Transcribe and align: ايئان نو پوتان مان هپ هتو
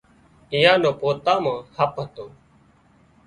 ايئان 0.53 0.77
نو 0.83 0.91
پوتان 0.99 1.37
مان 1.43 1.57
هپ 1.77 1.93
هتو 2.01 2.25